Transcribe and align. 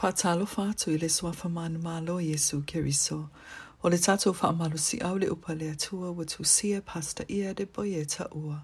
fa 0.00 0.12
tu 0.78 1.08
swa 1.08 1.32
fa 1.32 1.48
man 1.48 1.78
malo 1.82 2.20
Yesu 2.20 2.62
Keriso. 2.66 3.26
O 3.82 3.88
le 3.88 3.98
malo 4.56 4.76
si 4.76 4.98
au 5.00 5.16
le 5.18 5.26
upa 5.26 5.54
le 5.54 5.70
atua 5.72 6.12
wa 6.12 6.24
tu 6.24 6.44
sia 6.44 6.80
pasta 6.80 7.24
ia 7.28 7.52
de 7.54 7.64
ta 8.06 8.24
ua. 8.30 8.62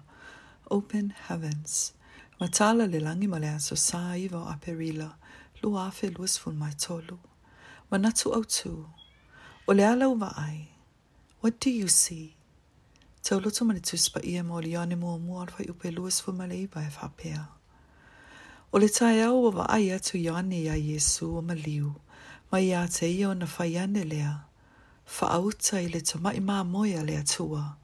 Open 0.71 1.13
Heavens. 1.27 1.93
Matala 2.39 2.85
le 2.91 2.99
langi 2.99 3.27
male 3.27 3.47
aso 3.49 3.75
sa 3.75 4.15
iwa 4.15 4.43
o 4.43 4.45
aperila. 4.47 5.15
Lu 5.61 5.77
afe 5.77 6.07
luas 6.09 6.37
fun 6.39 6.55
mai 6.55 6.71
tolu. 6.79 7.17
Manatu 7.91 8.31
au 8.31 8.43
tu. 8.45 8.87
O 9.67 9.73
le 9.73 9.83
ala 9.83 10.07
uva 10.07 10.31
ai. 10.37 10.69
What 11.41 11.59
do 11.59 11.69
you 11.69 11.89
see? 11.89 12.35
Tau 13.23 13.39
lotu 13.39 13.65
mani 13.65 13.79
tuspa 13.81 14.21
ia 14.23 14.41
mo 14.43 14.61
yane 14.61 14.95
mua 14.95 15.17
mua 15.19 15.41
alfa 15.41 15.63
iupe 15.63 15.91
luas 15.91 16.21
fun 16.21 16.37
ma 16.37 16.45
le 16.45 16.55
iba 16.55 16.79
e 16.81 16.89
whapea. 17.01 17.54
O 18.75 18.79
le 18.79 18.89
tai 18.89 19.21
au 19.23 19.43
wa 19.53 19.65
ai 19.69 19.89
atu 19.91 20.17
yane 20.17 20.61
ya 20.63 20.75
Yesu 20.75 21.37
o 21.37 21.41
maliu, 21.41 21.95
ma 22.51 22.59
ia 22.59 22.85
te 22.87 23.07
ia 23.09 23.33
na 23.35 23.45
whaiane 23.45 24.03
lea. 24.03 24.33
Whaauta 25.07 25.79
i 25.79 25.87
le 25.87 26.01
tamai 26.01 26.41
mā 26.43 26.57
moia 26.71 27.01
lea 27.07 27.21
tua, 27.23 27.77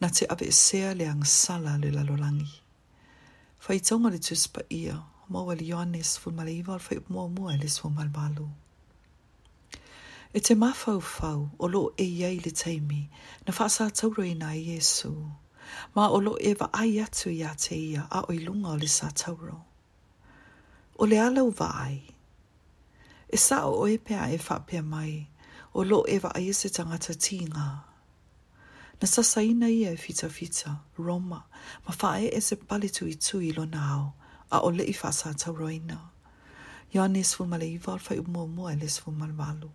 na 0.00 0.08
te 0.10 0.26
ape 0.28 0.50
sea 0.52 0.92
le 0.94 1.06
angsala 1.08 1.78
le 1.80 1.90
lalolangi. 1.90 2.52
tonga 3.86 4.10
le 4.10 4.18
tuspa 4.18 4.60
ia, 4.70 4.96
maua 5.30 5.54
le 5.54 5.64
yane 5.72 6.02
sifu 6.02 6.30
maliva 6.30 6.74
al 6.74 6.80
whai 6.88 7.00
mua 7.08 7.28
mua 7.28 7.56
le 7.56 7.68
sifu 7.72 7.88
malbalu. 7.96 8.46
E 10.36 10.40
te 10.44 10.52
mawhau 10.54 11.00
fau 11.14 11.48
o 11.58 11.66
lo 11.74 11.82
e 11.96 12.04
iei 12.18 12.38
le 12.44 12.50
teimi, 12.62 13.02
na 13.46 13.50
whaasa 13.58 13.88
tauro 13.98 14.22
i 14.22 14.34
na 14.34 14.50
Yesu, 14.52 15.12
ma 15.94 16.04
o 16.08 16.18
lo 16.26 16.34
e 16.48 16.52
wa 16.60 16.68
ai 16.82 16.94
atu 17.04 17.30
i 17.30 17.40
a 17.48 17.52
te 17.64 17.74
ia 17.90 18.02
a 18.10 18.20
oilunga 18.28 18.68
o 18.74 18.76
le 18.82 18.88
sa 18.98 19.08
tauro. 19.22 19.64
o 20.98 21.04
le 21.06 21.20
ala 21.20 21.42
u 21.44 21.50
vaai. 21.58 21.98
E 23.28 23.36
sa 23.46 23.58
o 23.64 23.86
e 23.86 23.96
pea 24.06 24.24
e 24.32 24.38
whapea 24.46 24.82
mai, 24.92 25.14
o 25.78 25.84
lo 25.90 25.98
e 26.08 26.16
wa 26.24 26.30
aia 26.38 26.54
se 26.60 26.68
tangata 26.76 27.12
tīngā. 27.26 27.68
Na 29.00 29.06
sasaina 29.14 29.68
ia 29.68 29.90
e 29.92 29.96
fita 30.04 30.28
fita, 30.38 30.72
Roma, 31.06 31.40
ma 31.84 31.92
whae 32.00 32.26
e 32.32 32.40
se 32.46 32.56
pale 32.68 32.88
tui 32.96 33.14
tui 33.26 33.48
lo 33.56 33.64
nao, 33.76 34.02
a 34.54 34.60
o 34.66 34.70
le 34.76 34.84
i 34.84 34.94
whasa 35.02 35.34
tau 35.40 35.52
roina. 35.60 35.98
Ia 36.94 37.04
ne 37.12 37.22
sfu 37.30 37.42
male 37.50 37.68
i 37.68 37.78
wal 37.86 37.98
fai 38.06 38.18
umo 38.24 38.42
mua 38.54 38.68
e 38.74 38.78
le 38.80 38.88
sfu 38.94 39.10
mal 39.20 39.32
malu. 39.40 39.68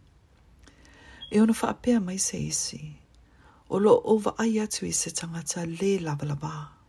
E 1.33 1.37
ona 1.43 1.53
whapea 1.59 1.97
mai 2.07 2.17
se 2.27 2.37
isi, 2.49 2.83
o 3.69 3.75
lo 3.85 3.93
o 4.03 4.13
wa 4.25 4.31
aia 4.43 4.65
tui 4.75 4.91
se 5.01 5.09
tangata 5.19 5.61
le 5.79 5.91
lavalabaa 6.05 6.80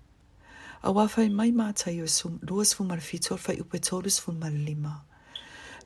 a 0.83 0.91
wafai 0.91 1.29
mai 1.31 1.53
mātai 1.55 1.93
o 2.03 2.07
sum 2.11 2.41
duas 2.43 2.73
fumara 2.75 3.01
fitor 3.09 3.39
fai 3.39 3.55
upe 3.63 3.79
tolus 3.79 4.17
fumara 4.21 4.59
lima. 4.67 5.03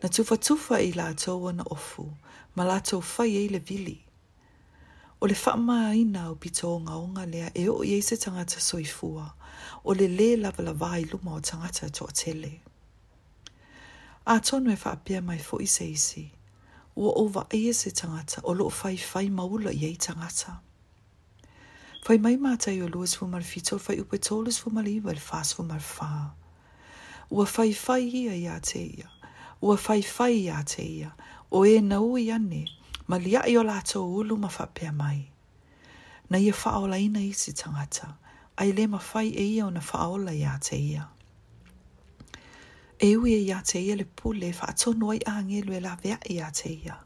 Na 0.03 0.09
tufa 0.09 0.37
tufa 0.37 0.79
i 0.81 0.91
la 0.93 1.13
ona 1.37 1.63
ofu, 1.65 2.11
ma 2.55 2.65
la 2.65 2.79
tau 2.81 3.03
fai 3.03 3.29
e 3.45 3.49
le 3.49 3.59
vili. 3.59 4.01
O 5.21 5.27
le 5.27 5.35
whaama 5.35 5.91
aina 5.91 6.31
o 6.31 6.35
pito 6.37 6.65
o 6.73 6.81
ngaonga 6.81 7.27
lea 7.31 7.51
e 7.55 7.69
o 7.69 7.85
iese 7.85 8.17
tangata 8.17 8.59
soifua, 8.59 9.33
o 9.85 9.93
le 9.93 10.09
le 10.09 10.37
lava 10.37 10.63
la 10.65 10.73
vai 10.73 11.05
luma 11.05 11.35
o 11.37 11.41
tangata 11.41 11.91
to 11.93 12.05
o 12.05 12.09
tele. 12.09 12.61
A 14.27 14.41
tonu 14.41 14.71
e 14.73 14.77
whaapia 14.77 15.23
mai 15.23 15.39
fo 15.39 15.59
i 15.61 15.67
seisi, 15.67 16.31
ua 16.97 17.13
o 17.21 17.27
va 17.29 17.45
iese 17.53 17.91
tangata 17.93 18.41
o 18.45 18.53
lo 18.55 18.71
fai 18.71 18.97
fai 18.97 19.29
maula 19.29 19.71
i 19.73 19.85
ei 19.85 19.97
Tangata. 19.97 20.63
Fai 22.07 22.19
mai 22.19 22.37
mata 22.37 22.71
i 22.71 22.81
o 22.83 22.87
luas 22.89 23.17
fu 23.17 23.27
mar 23.27 23.43
fito, 23.43 23.79
fai 23.81 23.99
upe 24.01 24.19
tolus 24.19 24.59
fu 24.61 24.71
mar 24.71 24.87
iwa, 24.89 25.12
fas 25.17 25.53
fu 25.55 25.62
mar 25.65 25.81
fa. 25.81 26.31
Ua 27.33 27.45
fai 27.47 27.73
fai 27.75 28.03
ia 28.07 28.33
ia 28.35 28.61
te 28.61 28.79
ia. 28.79 29.11
Ua 29.61 29.77
fai 29.77 30.03
fai 30.03 30.34
ia 30.47 30.62
te 30.62 30.83
ia. 30.83 31.11
O 31.51 31.67
e 31.67 31.81
na 31.81 31.99
ui 32.01 32.31
ane, 32.31 32.69
ma 33.09 33.19
lia 33.19 33.43
i 33.49 33.57
o 33.59 33.62
lato 33.65 34.07
ulu 34.15 34.37
ma 34.37 34.49
fa 34.49 34.67
pia 34.69 34.93
mai. 34.93 35.29
Na 36.31 36.39
ia 36.39 36.53
fa 36.53 36.79
ola 36.79 36.97
ina 36.99 37.19
i 37.19 37.33
si 37.33 37.53
tangata, 37.53 38.09
ai 38.56 38.71
le 38.73 38.87
ma 38.87 38.99
fai 39.00 39.33
e 39.34 39.43
ia 39.55 39.67
o 39.67 39.71
na 39.71 39.81
fa 39.81 40.06
ola 40.06 40.31
ia 40.33 40.55
te 40.62 40.77
ia. 40.77 41.09
E 43.00 43.17
ui 43.17 43.33
e 43.34 43.43
ia 43.50 43.61
te 43.62 43.81
ia 43.83 43.97
le 43.97 44.05
pule, 44.05 44.53
fa 44.53 44.67
atono 44.69 45.11
ai 45.11 45.19
angelu 45.27 45.75
e 45.75 45.81
la 45.81 45.97
vea 46.03 46.19
ia 46.31 46.50
te 46.53 46.69
ia. 46.71 47.03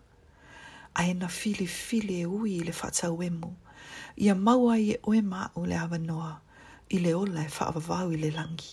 Ai 0.94 1.14
na 1.14 1.28
fili 1.28 1.66
fili 1.66 2.20
e 2.20 2.26
ui 2.26 2.60
le 2.62 2.72
fa 2.72 2.90
tau 2.90 3.16
emu. 3.22 3.48
Ia 3.48 3.69
ia 4.24 4.34
maua 4.46 4.74
i 4.82 4.90
e 4.94 4.98
oe 5.10 5.20
māu 5.28 5.62
le 5.70 5.76
awa 5.82 5.98
noa 5.98 6.32
i 6.92 6.98
le 7.04 7.12
ola 7.20 7.40
e 7.46 7.50
whaavavau 7.56 8.10
i 8.12 8.18
le 8.22 8.30
langi. 8.38 8.72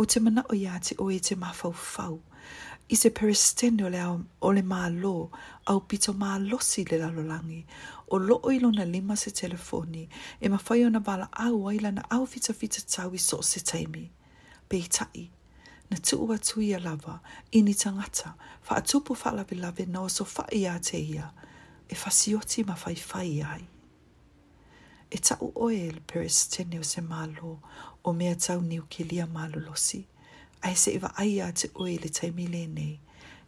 O 0.00 0.04
te 0.04 0.20
mana 0.24 0.42
o 0.50 0.54
ia 0.62 0.74
te 0.84 0.94
oe 1.04 1.18
te 1.26 1.34
mafau 1.42 1.72
fau, 1.92 2.14
i 2.88 2.94
se 3.00 3.10
peristene 3.18 3.82
o 3.86 3.90
le, 3.94 4.00
au, 4.08 4.16
o 4.46 4.52
le 4.56 4.62
mā 4.62 4.82
lo, 5.02 5.30
au 5.70 5.80
pito 5.90 6.12
mā 6.22 6.32
losi 6.50 6.84
le 6.90 6.98
lalolangi, 7.02 7.62
o 8.14 8.18
lo 8.22 8.36
o 8.44 8.52
ilona 8.54 8.84
lima 8.86 9.16
se 9.16 9.30
telefoni 9.34 10.04
e 10.40 10.46
mawhai 10.52 10.84
o 10.86 10.90
na 10.92 11.00
bala 11.08 11.28
au 11.48 11.64
ai 11.70 11.78
lana 11.82 12.04
au 12.10 12.26
fita 12.32 12.54
fita 12.60 12.82
tau 12.94 13.14
i 13.16 13.20
so 13.28 13.40
se 13.42 13.60
taimi. 13.70 14.04
Pei 14.68 14.84
tai, 14.96 15.24
na 15.90 15.96
tu 16.06 16.14
ua 16.26 16.36
tui 16.46 16.68
a 16.74 16.78
lava, 16.86 17.14
ini 17.58 17.74
tangata, 17.82 18.28
wha 18.68 18.74
atupu 18.80 19.12
wha 19.24 19.30
lave 19.38 19.56
lave 19.64 19.84
na 19.86 19.98
o 20.02 20.08
so 20.08 20.24
wha 20.36 20.44
ia 20.62 20.78
te 20.82 20.98
ia 21.14 21.26
e 21.88 21.94
fasioti 21.94 22.64
ma 22.64 22.74
fai 22.74 22.96
fai 22.96 23.40
ai. 23.42 23.66
E 25.10 25.18
tau 25.18 25.52
oe 25.54 25.90
le 25.92 26.00
peris 26.00 26.48
tene 26.50 26.78
o 26.80 26.82
se 26.82 27.00
malo 27.00 27.58
o 28.04 28.12
mea 28.12 28.34
tau 28.34 28.60
niu 28.60 28.82
ke 28.90 29.04
lia 29.04 29.26
malo 29.26 29.58
losi, 29.60 30.02
ai 30.64 30.74
se 30.76 30.90
iwa 30.94 31.10
ai 31.22 31.40
a 31.40 31.46
te 31.52 31.70
oe 31.82 31.94
le 32.02 32.08
taimi 32.10 32.46
le 32.54 32.66
nei, 32.66 32.96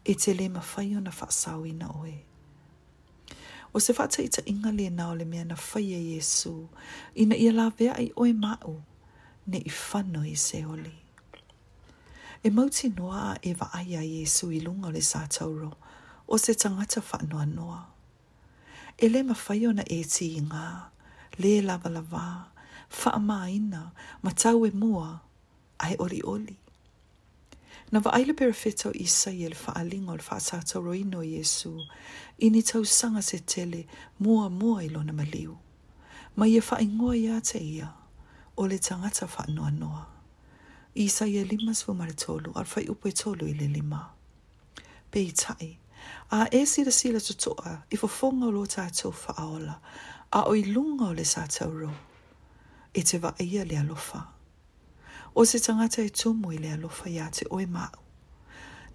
e 0.08 0.12
te 0.14 0.30
le 0.38 0.48
ma 0.48 0.60
fai 0.60 0.94
o 0.96 1.00
na 1.00 1.10
fasau 1.10 1.66
ina 1.66 1.88
oe. 2.00 2.14
O 3.74 3.78
se 3.78 3.92
fata 3.92 4.22
ita 4.22 4.42
inga 4.46 4.70
le 4.78 4.86
nao 4.90 5.14
le 5.18 5.24
mea 5.24 5.44
na 5.44 5.54
fai 5.56 5.86
e 5.94 6.00
Yesu, 6.14 6.54
ina 7.22 7.36
ia 7.36 7.52
la 7.52 7.66
vea 7.76 7.92
ai 7.98 8.08
oe 8.22 8.32
mau, 8.32 8.74
ne 9.50 9.58
i 9.66 9.70
fano 9.70 10.22
i 10.26 10.34
se 10.36 10.58
oli. 10.74 10.96
E 12.44 12.48
mauti 12.56 12.86
noa 12.96 13.36
e 13.42 13.50
va 13.58 13.68
aia 13.78 14.00
Yesu 14.14 14.46
i 14.56 14.60
lunga 14.64 14.90
le 14.94 15.02
sa 15.10 15.20
tauro, 15.34 15.70
o 16.26 16.34
se 16.42 16.52
tangata 16.54 17.00
fa 17.08 17.18
noa 17.30 17.46
noa 17.58 17.82
e 18.98 19.08
le 19.08 19.22
mawhai 19.22 19.62
ona 19.70 19.82
e 19.86 19.98
ti 20.12 20.26
i 20.36 20.40
ngā, 20.46 20.66
le 21.42 21.52
lava 21.66 21.90
lava, 21.96 22.24
wha 23.00 23.10
a 23.40 23.50
ina, 23.56 23.82
ma 24.22 24.30
tau 24.42 24.64
e 24.66 24.70
mua, 24.74 25.08
ai 25.86 25.94
ori 26.06 26.18
oli. 26.34 26.56
Na 27.92 28.00
wa 28.04 28.10
aile 28.18 28.34
pera 28.38 28.52
fetau 28.62 28.92
i 28.94 29.06
sai 29.06 29.44
e 29.44 29.48
le 29.52 29.56
wha 29.66 29.72
alingo 29.80 30.16
le 30.18 30.22
wha 30.30 30.38
tātou 30.48 30.82
roino 30.86 31.22
i 31.28 31.36
esu, 31.42 31.72
i 32.44 32.50
ni 32.50 32.62
tau 32.70 32.82
sanga 32.84 33.22
se 33.22 33.38
tele 33.52 33.84
mua 34.24 34.48
mua 34.58 34.82
i 34.84 34.88
lona 34.88 35.12
maliu. 35.12 35.54
Ma 36.36 36.46
ia 36.46 36.58
e 36.60 36.64
wha 36.70 36.76
ingoa 36.86 37.14
ia 37.16 37.40
te 37.40 37.58
ia, 37.58 37.88
o 38.60 38.66
le 38.66 38.78
tangata 38.78 39.26
wha 39.34 39.46
noa 39.54 39.70
noa. 39.70 40.04
I 40.94 41.06
sai 41.08 41.36
e 41.38 41.44
lima 41.44 41.72
sfumare 41.80 42.16
tolu, 42.22 42.50
ar 42.58 42.66
fai 42.66 42.84
upo 42.90 43.08
e 43.08 43.12
tolu 43.12 43.46
i 43.46 43.54
le 43.60 43.68
lima. 43.76 44.00
Pei 45.10 45.30
tai. 45.30 45.54
Pei 45.56 45.68
tai. 45.68 45.76
A 46.30 46.46
e 46.52 46.66
sila 46.66 46.90
sila 46.92 47.20
tutoa, 47.20 47.78
i 47.90 47.96
fo 47.96 48.06
fofonga 48.08 48.46
lo 48.52 48.62
tātou 48.66 49.12
whaola, 49.12 49.74
a 50.32 50.42
oi 50.48 50.62
lunga 50.66 51.08
o 51.10 51.14
le 51.16 51.24
sātou 51.30 51.72
ro, 51.80 51.90
e 52.94 53.02
te 53.02 53.18
wa 53.22 53.32
ia 53.42 53.64
le 53.64 53.78
alofa. 53.80 54.20
O 55.34 55.44
se 55.48 55.58
tangata 55.64 56.04
e 56.04 56.08
tumu 56.10 56.52
i 56.52 56.58
le 56.60 56.74
alofa 56.76 57.08
ia 57.10 57.26
te 57.32 57.48
oe 57.50 57.66
mau. 57.66 58.02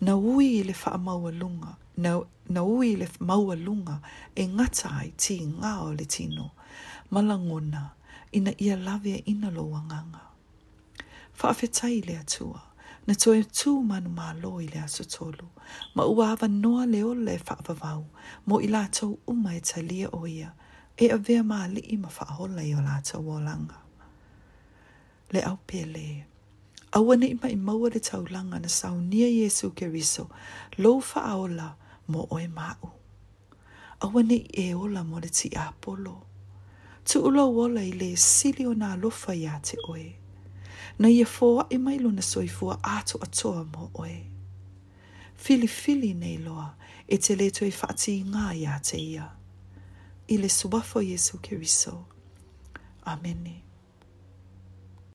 Na 0.01 0.15
ui 0.17 0.47
i 0.59 0.63
le 0.67 0.73
wha 0.75 0.97
maua 0.99 1.31
lunga, 1.31 1.75
na, 1.97 2.15
na 2.49 2.63
ui 2.67 2.91
i 2.91 2.95
le 2.99 3.07
maua 3.19 3.55
lunga 3.59 3.99
e 4.35 4.45
ngata 4.49 4.91
ai 4.99 5.13
ti 5.17 5.37
ngā 5.47 5.73
o 5.85 5.91
le 5.93 6.05
tino, 6.05 6.49
malangona 7.09 7.83
ina 8.37 8.53
ia 8.59 8.77
lawe 8.77 9.13
e 9.17 9.23
ina 9.33 9.49
lo 9.51 9.65
wanganga. 9.73 10.21
Whaafetai 11.41 12.01
le 12.05 12.11
le 12.11 12.19
atua 12.19 12.61
na 13.07 13.13
toe 13.19 13.41
tū 13.43 13.71
manu 13.85 14.09
mā 14.15 14.29
lo 14.41 14.49
i 14.63 14.67
lea 14.71 14.85
sa 14.87 15.03
tolu, 15.03 15.49
ma 15.95 16.05
ua 16.07 16.29
ava 16.33 16.47
noa 16.47 16.85
leo 16.87 17.13
le 17.13 17.35
whaavavau, 17.41 18.03
mo 18.45 18.59
i 18.63 18.69
lātou 18.71 19.17
uma 19.27 19.51
e 19.55 19.59
ta 19.69 19.81
lia 19.83 20.07
o 20.15 20.21
ia, 20.27 20.53
e 20.97 21.09
a 21.11 21.17
vea 21.17 21.43
mā 21.43 21.65
li 21.73 21.83
i 21.91 21.97
ma 22.03 22.07
whaahola 22.17 22.63
i 22.63 22.71
o 22.79 22.83
lātou 22.85 23.25
o 23.35 23.39
langa. 23.43 23.81
Le 25.35 25.41
au 25.49 25.59
pele, 25.67 26.05
aua 26.95 27.17
ne 27.19 27.27
ima 27.35 27.51
i 27.51 27.55
maua 27.59 27.91
le 27.93 27.99
tau 27.99 28.23
langa 28.31 28.61
na 28.63 28.71
sau 28.79 28.95
nia 29.11 29.27
Jesu 29.27 29.73
ke 29.75 29.91
riso, 29.91 30.29
lo 30.77 30.95
whaaola 31.01 31.67
mo 32.07 32.23
oe 32.31 32.47
mau. 32.47 32.93
Aua 33.99 34.23
ne 34.23 34.39
i 34.39 34.69
e 34.69 34.71
ola 34.79 35.03
mo 35.03 35.19
le 35.19 35.27
ti 35.29 35.51
apolo, 35.67 36.15
tu 37.03 37.19
ulo 37.27 37.49
wola 37.57 37.83
i 37.83 37.91
le 37.91 38.13
sili 38.15 38.63
o 38.65 38.71
nā 38.73 38.95
lofa 39.01 39.35
ia 39.35 39.59
te 39.59 39.75
oe. 39.91 39.99
Aua 40.07 40.19
na 40.99 41.09
ia 41.09 41.25
fōa 41.25 41.65
e 41.69 41.77
mai 41.77 41.97
luna 41.99 42.21
soifua 42.21 42.75
fua 42.77 42.83
ato 42.83 43.17
atoa 43.21 43.65
mō 43.71 43.89
oe. 43.93 44.23
Fili 45.35 45.67
fili 45.67 46.13
nei 46.13 46.37
loa 46.37 46.75
e 47.07 47.17
te 47.17 47.35
leto 47.35 47.65
e 47.65 47.71
whaati 47.73 48.15
ngā 48.29 48.53
ia 48.57 48.77
te 48.79 48.97
ia. 49.01 49.27
I 50.27 50.37
le 50.37 50.47
suwafo 50.49 51.01
Jesu 51.03 51.37
Keriso. 51.39 52.05
Amen. 53.05 53.41
Amen. 53.47 53.72